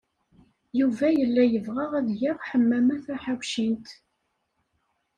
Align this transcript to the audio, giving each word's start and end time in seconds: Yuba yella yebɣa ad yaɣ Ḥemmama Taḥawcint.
Yuba 0.79 1.07
yella 1.17 1.43
yebɣa 1.51 1.85
ad 1.99 2.09
yaɣ 2.21 2.39
Ḥemmama 2.49 2.95
Taḥawcint. 3.05 3.87